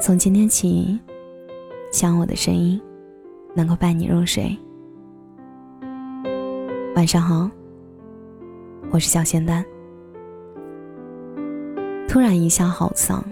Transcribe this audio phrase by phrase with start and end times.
[0.00, 0.96] 从今天起，
[1.90, 2.80] 希望我的声音
[3.52, 4.56] 能够伴你入睡。
[6.94, 7.50] 晚上好，
[8.90, 9.64] 我是小仙丹。
[12.08, 13.24] 突然一下好丧，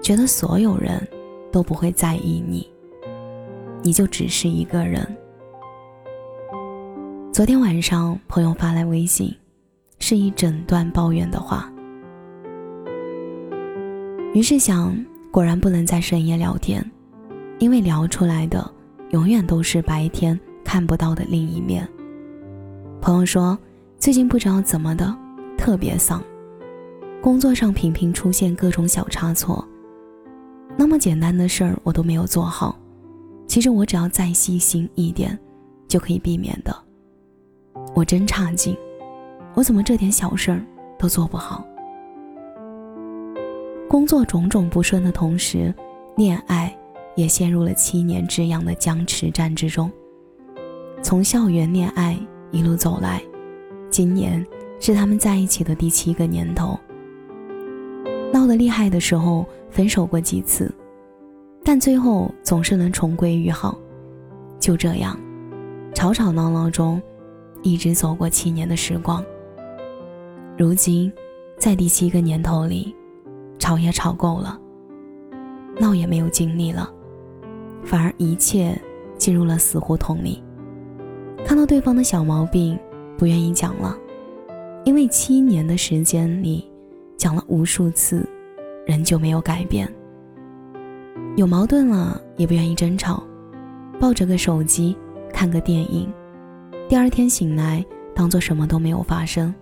[0.00, 1.04] 觉得所有人
[1.50, 2.70] 都不会在意你，
[3.82, 5.04] 你就只是一个人。
[7.32, 9.34] 昨天晚上，朋友发来微信，
[9.98, 11.68] 是一整段抱怨的话。
[14.32, 14.96] 于是想，
[15.34, 16.88] 果然不能在深夜聊天，
[17.58, 18.70] 因为聊出来的
[19.10, 21.88] 永远都是白天看不到的另一面。
[23.00, 23.58] 朋友说，
[23.98, 25.12] 最近不知道怎么的，
[25.58, 26.22] 特别丧，
[27.20, 29.66] 工作上频频出现各种小差错，
[30.76, 32.78] 那么简单的事儿我都没有做好，
[33.48, 35.36] 其实我只要再细心一点，
[35.88, 36.72] 就可以避免的。
[37.92, 38.76] 我真差劲，
[39.54, 40.64] 我怎么这点小事儿
[40.96, 41.66] 都做不好？
[43.88, 45.72] 工作种种不顺的同时，
[46.16, 46.74] 恋爱
[47.14, 49.90] 也陷入了七年之痒的僵持战之中。
[51.02, 52.18] 从校园恋爱
[52.50, 53.22] 一路走来，
[53.90, 54.44] 今年
[54.80, 56.78] 是他们在一起的第七个年头。
[58.32, 60.74] 闹得厉害的时候，分手过几次，
[61.62, 63.78] 但最后总是能重归于好。
[64.58, 65.16] 就这样，
[65.94, 67.00] 吵吵闹闹中，
[67.62, 69.22] 一直走过七年的时光。
[70.56, 71.12] 如今，
[71.58, 72.94] 在第七个年头里。
[73.58, 74.58] 吵也吵够了，
[75.78, 76.90] 闹也没有精力了，
[77.84, 78.78] 反而一切
[79.16, 80.42] 进入了死胡同里。
[81.44, 82.78] 看到对方的小毛病，
[83.18, 83.96] 不愿意讲了，
[84.84, 86.70] 因为七年的时间里，
[87.16, 88.28] 讲了无数次，
[88.86, 89.88] 仍旧没有改变。
[91.36, 93.22] 有矛盾了也不愿意争吵，
[93.98, 94.96] 抱着个手机
[95.32, 96.12] 看个电影，
[96.88, 99.54] 第二天醒来当做什么都没有发生。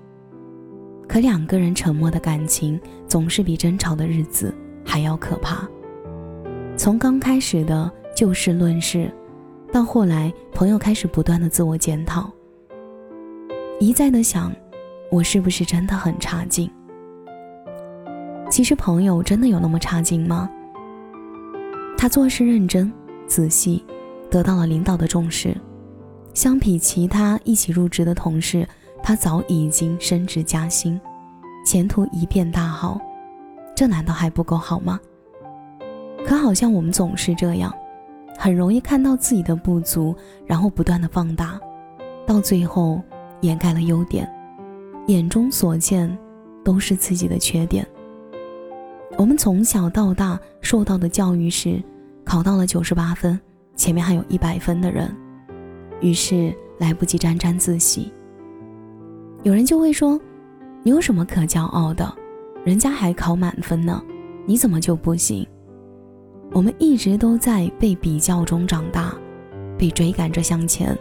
[1.12, 4.50] 可两个人沉默的感情，总是比争吵的日子
[4.82, 5.68] 还要可怕。
[6.74, 9.12] 从刚开始的就事论事，
[9.70, 12.33] 到后来朋友开始不断的自我检讨，
[13.78, 14.50] 一再的想，
[15.11, 16.70] 我是不是真的很差劲？
[18.50, 20.48] 其实朋友真的有那么差劲吗？
[21.98, 22.90] 他做事认真
[23.27, 23.84] 仔细，
[24.30, 25.55] 得到了领导的重视，
[26.33, 28.67] 相比其他一起入职的同事。
[29.02, 31.01] 他早已经升职加薪，
[31.67, 33.01] 前途一片大好，
[33.74, 35.01] 这难道还不够好吗？
[36.24, 37.74] 可好像我们总是这样，
[38.39, 40.14] 很容易看到自己的不足，
[40.46, 41.58] 然后不断的放大，
[42.24, 43.02] 到最后
[43.41, 44.30] 掩盖了优点，
[45.08, 46.17] 眼中所见
[46.64, 47.85] 都是自己的缺点。
[49.18, 51.83] 我们从小到大受到的教育是，
[52.24, 53.39] 考到了九十八分，
[53.74, 55.12] 前面还有一百分的人，
[56.01, 58.12] 于是来不及沾沾自喜。
[59.42, 60.20] 有人就会说
[60.85, 62.13] ：“你有什么可骄傲的？
[62.64, 64.01] 人家还考满分呢，
[64.47, 65.45] 你怎么就不行？”
[66.55, 69.13] 我们一直都在被比较中长大，
[69.77, 70.97] 被追赶着向前，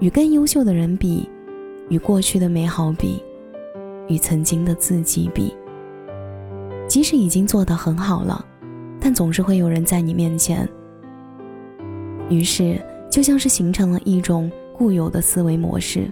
[0.00, 1.28] 与更优秀的人比，
[1.90, 3.22] 与过去的美好比，
[4.08, 5.54] 与曾经的自己比。
[6.88, 8.44] 即使已经做得很好了，
[8.98, 10.68] 但总是会有人在你面前。
[12.28, 16.10] 于是，就像是形成了一种固有的思维模式。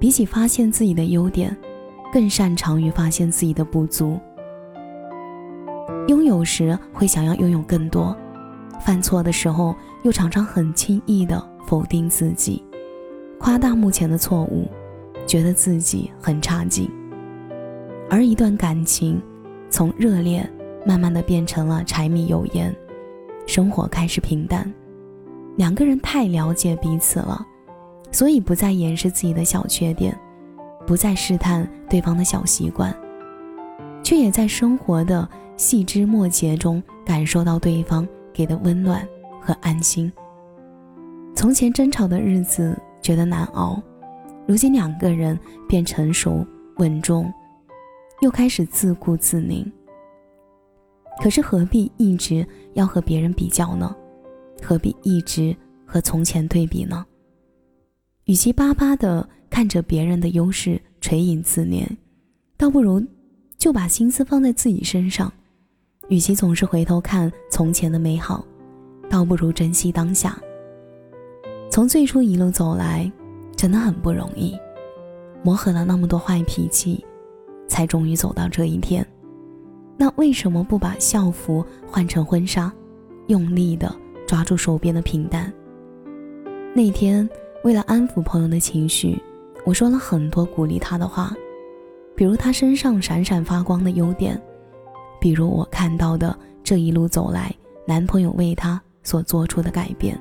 [0.00, 1.54] 比起发现自己的优点，
[2.10, 4.18] 更擅长于发现自己的不足。
[6.08, 8.16] 拥有时会想要拥有更多，
[8.80, 12.64] 犯错的时候又常常很轻易的否定自己，
[13.38, 14.66] 夸大目前的错误，
[15.26, 16.90] 觉得自己很差劲。
[18.08, 19.20] 而一段感情
[19.68, 20.48] 从热烈
[20.84, 22.74] 慢慢的变成了柴米油盐，
[23.46, 24.72] 生活开始平淡，
[25.56, 27.46] 两个人太了解彼此了。
[28.12, 30.16] 所以不再掩饰自己的小缺点，
[30.86, 32.94] 不再试探对方的小习惯，
[34.02, 39.06] 却也在生活的细枝末节中感受到对方给的温暖
[39.40, 40.12] 和安心。
[41.34, 43.80] 从前争吵的日子觉得难熬，
[44.46, 45.38] 如今两个人
[45.68, 46.44] 变成熟
[46.78, 47.32] 稳重，
[48.20, 49.70] 又开始自顾自宁。
[51.22, 53.94] 可是何必一直要和别人比较呢？
[54.62, 55.54] 何必一直
[55.86, 57.06] 和从前对比呢？
[58.30, 61.84] 与其巴巴的看着别人的优势垂影自怜，
[62.56, 63.04] 倒不如
[63.58, 65.32] 就把心思放在自己身上。
[66.06, 68.46] 与其总是回头看从前的美好，
[69.08, 70.40] 倒不如珍惜当下。
[71.72, 73.10] 从最初一路走来，
[73.56, 74.56] 真的很不容易，
[75.42, 77.04] 磨合了那么多坏脾气，
[77.66, 79.04] 才终于走到这一天。
[79.96, 82.72] 那为什么不把校服换成婚纱，
[83.26, 83.92] 用力的
[84.24, 85.52] 抓住手边的平淡？
[86.76, 87.28] 那天。
[87.62, 89.20] 为了安抚朋友的情绪，
[89.66, 91.34] 我说了很多鼓励他的话，
[92.16, 94.40] 比如他身上闪闪发光的优点，
[95.20, 96.34] 比如我看到的
[96.64, 97.54] 这一路走来，
[97.86, 100.18] 男朋友为他所做出的改变。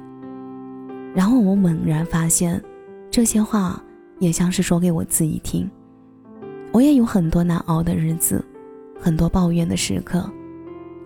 [1.15, 2.61] 然后我猛然发现，
[3.09, 3.81] 这些话
[4.19, 5.69] 也像是说给我自己听。
[6.73, 8.43] 我也有很多难熬的日子，
[8.99, 10.29] 很多抱怨的时刻，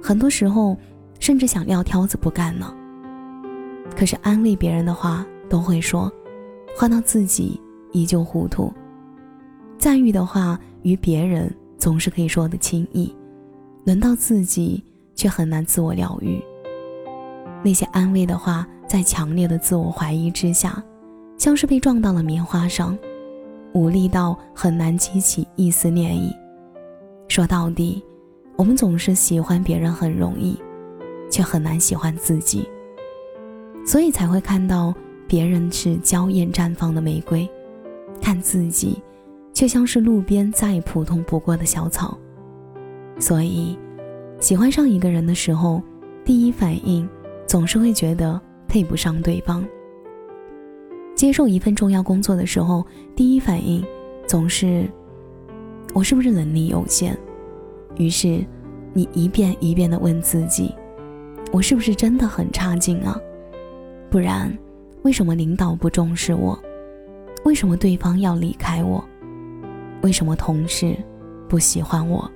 [0.01, 0.75] 很多时候
[1.19, 2.75] 甚至想撂挑子不干了。
[3.95, 6.11] 可是安慰别人的话都会说，
[6.75, 7.59] 换到自己
[7.91, 8.71] 依旧糊涂。
[9.77, 13.13] 赞誉的话与别人总是可以说的轻易，
[13.85, 14.83] 轮到自己
[15.15, 16.41] 却很难自我疗愈。
[17.63, 20.83] 那些安慰的话，在强烈的自我怀疑之下，
[21.37, 22.97] 像是被撞到了棉花上，
[23.73, 26.33] 无力到很难激起一丝涟漪。
[27.27, 28.03] 说到底，
[28.55, 30.57] 我们总是喜欢别人很容易，
[31.29, 32.67] 却很难喜欢自己。
[33.85, 34.93] 所以才会看到
[35.33, 37.49] 别人是娇艳绽放的玫瑰，
[38.21, 39.01] 看自己，
[39.51, 42.15] 却像是路边再普通不过的小草。
[43.17, 43.75] 所以，
[44.39, 45.81] 喜欢上一个人的时候，
[46.23, 47.09] 第一反应
[47.47, 49.65] 总是会觉得配不上对方。
[51.15, 53.83] 接受一份重要工作的时候，第一反应
[54.27, 54.87] 总是
[55.95, 57.17] 我是不是能力有限？
[57.97, 58.45] 于是，
[58.93, 60.75] 你一遍一遍地问自己，
[61.51, 63.19] 我是不是真的很差劲啊？
[64.11, 64.55] 不然，
[65.03, 66.57] 为什么领导不重视我？
[67.43, 69.03] 为什么对方要离开我？
[70.01, 70.95] 为什么同事
[71.49, 72.29] 不喜欢我？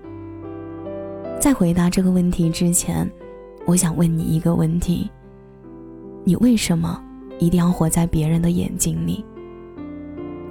[1.40, 3.10] 在回答这个问题之前，
[3.66, 5.10] 我想问你一个问题：
[6.26, 7.02] 你为什么
[7.40, 9.24] 一定要活在别人的眼睛里？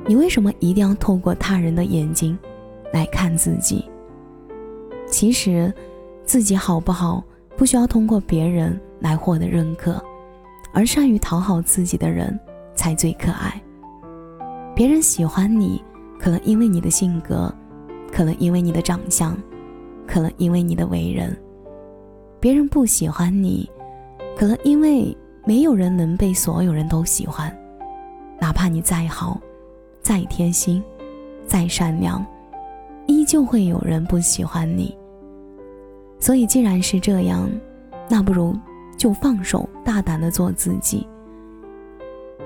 [0.07, 2.39] 你为什么一定要透过他人的眼睛
[2.95, 3.85] 来看自己？
[5.07, 5.71] 其实，
[6.25, 7.23] 自己好不好，
[7.59, 10.03] 不需要通过别人来获得认可。
[10.73, 12.39] 而善于讨好自己的人
[12.75, 13.61] 才最可爱。
[14.75, 15.83] 别人喜欢你，
[16.19, 17.53] 可能因为你的性格，
[18.13, 19.37] 可能因为你的长相，
[20.07, 21.31] 可能因为你的为人；
[22.39, 23.69] 别人不喜欢你，
[24.37, 27.51] 可能因为没有人能被所有人都喜欢。
[28.39, 29.41] 哪怕你再好、
[30.03, 30.83] 再贴心、
[31.47, 32.25] 再善良，
[33.07, 34.95] 依旧会有人不喜欢你。
[36.21, 37.51] 所以，既然是这样，
[38.11, 38.55] 那不如。
[38.97, 41.07] 就放手，大胆的做自己。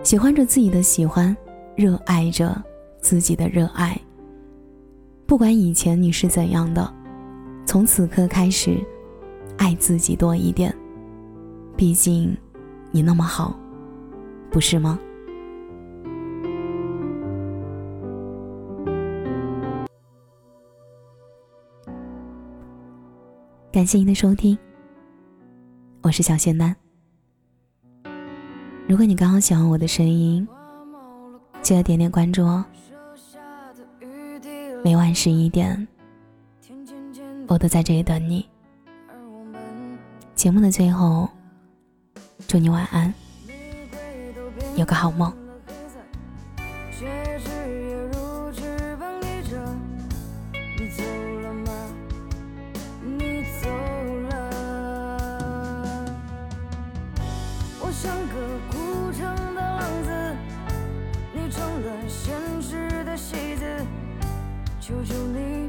[0.02, 1.36] 喜欢着自己的喜欢，
[1.76, 2.62] 热爱着
[3.00, 3.98] 自己的热爱。
[5.26, 6.92] 不管以前你是怎样的，
[7.64, 8.78] 从此刻开始，
[9.58, 10.74] 爱自己多一点。
[11.76, 12.36] 毕竟，
[12.90, 13.56] 你那么好，
[14.50, 14.98] 不是吗？
[23.72, 24.58] 感谢您的收听。
[26.02, 26.74] 我是小仙丹。
[28.88, 30.48] 如果你刚好喜欢我的声音，
[31.60, 32.64] 记得点点关注哦。
[34.82, 35.86] 每晚十一点，
[37.46, 38.48] 我都在这里等你。
[40.34, 41.28] 节目的最后，
[42.48, 43.12] 祝你晚安，
[44.76, 45.30] 有个好梦。
[64.90, 65.59] 求求你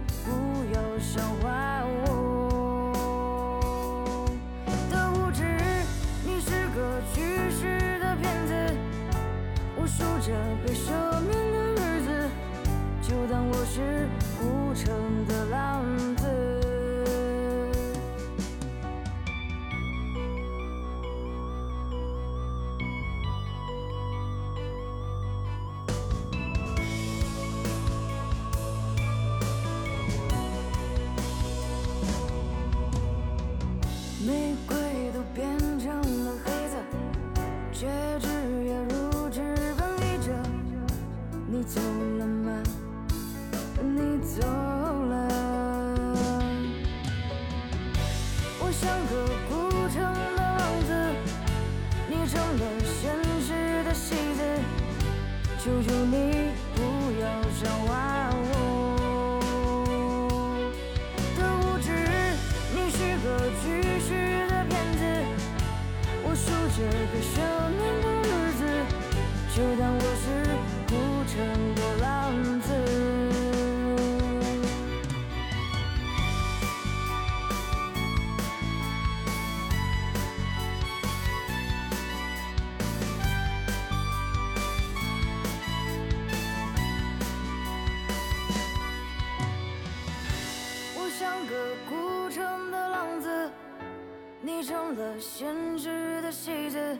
[94.63, 96.97] 成了现实的戏子，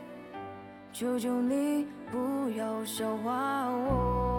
[0.92, 4.31] 求求你不要笑话我。